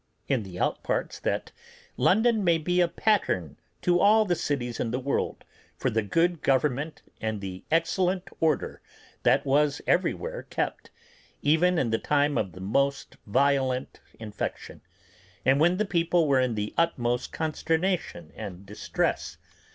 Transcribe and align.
in 0.27 0.41
the 0.41 0.59
outparts, 0.59 1.19
that 1.21 1.51
London 1.95 2.43
may 2.43 2.57
be 2.57 2.81
a 2.81 2.87
pattern 2.87 3.55
to 3.83 3.99
all 3.99 4.25
the 4.25 4.33
cities 4.33 4.79
in 4.79 4.89
the 4.89 4.97
world 4.99 5.45
for 5.77 5.91
the 5.91 6.01
good 6.01 6.41
government 6.41 7.03
and 7.21 7.39
the 7.39 7.63
excellent 7.69 8.27
order 8.39 8.81
that 9.21 9.45
was 9.45 9.79
everywhere 9.85 10.41
kept, 10.41 10.89
even 11.43 11.77
in 11.77 11.91
the 11.91 11.99
time 11.99 12.35
of 12.35 12.53
the 12.53 12.59
most 12.61 13.15
violent 13.27 13.99
infection, 14.17 14.81
and 15.45 15.59
when 15.59 15.77
the 15.77 15.85
people 15.85 16.27
were 16.27 16.39
in 16.39 16.55
the 16.55 16.73
utmost 16.79 17.31
consternation 17.31 18.31
and 18.35 18.65
distress. 18.65 19.37